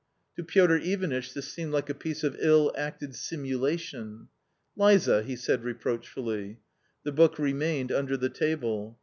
[0.35, 4.29] To Piotr Ivanitch this seemed like a piece of ill acted simulation."
[4.75, 6.57] Liza 1" he said reproachfully.
[7.03, 8.97] The book remained under the table.